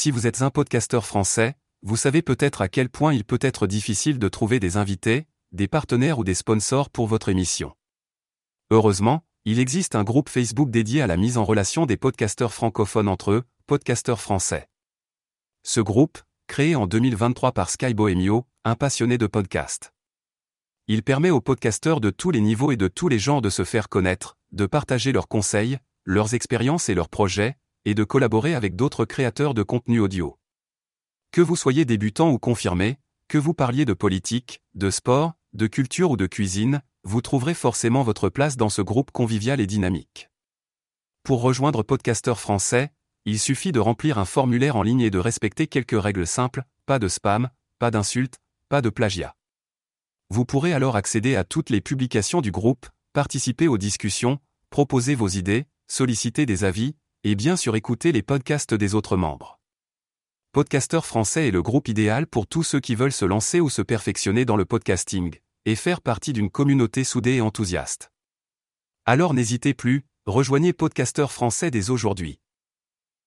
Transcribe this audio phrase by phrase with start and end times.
[0.00, 3.66] Si vous êtes un podcasteur français, vous savez peut-être à quel point il peut être
[3.66, 7.74] difficile de trouver des invités, des partenaires ou des sponsors pour votre émission.
[8.70, 13.08] Heureusement, il existe un groupe Facebook dédié à la mise en relation des podcasteurs francophones
[13.08, 14.68] entre eux, podcasteurs français.
[15.64, 19.92] Ce groupe, créé en 2023 par Sky Bohemio, un passionné de podcast.
[20.86, 23.64] Il permet aux podcasteurs de tous les niveaux et de tous les genres de se
[23.64, 27.56] faire connaître, de partager leurs conseils, leurs expériences et leurs projets,
[27.88, 30.38] et de collaborer avec d'autres créateurs de contenu audio.
[31.32, 32.98] Que vous soyez débutant ou confirmé,
[33.28, 38.02] que vous parliez de politique, de sport, de culture ou de cuisine, vous trouverez forcément
[38.02, 40.28] votre place dans ce groupe convivial et dynamique.
[41.22, 42.92] Pour rejoindre Podcasteur français,
[43.24, 46.98] il suffit de remplir un formulaire en ligne et de respecter quelques règles simples, pas
[46.98, 47.48] de spam,
[47.78, 48.36] pas d'insultes,
[48.68, 49.34] pas de plagiat.
[50.28, 55.28] Vous pourrez alors accéder à toutes les publications du groupe, participer aux discussions, proposer vos
[55.28, 59.58] idées, solliciter des avis, et bien sûr écouter les podcasts des autres membres.
[60.52, 63.82] Podcasteur français est le groupe idéal pour tous ceux qui veulent se lancer ou se
[63.82, 68.10] perfectionner dans le podcasting, et faire partie d'une communauté soudée et enthousiaste.
[69.04, 72.38] Alors n'hésitez plus, rejoignez Podcasteur français dès aujourd'hui.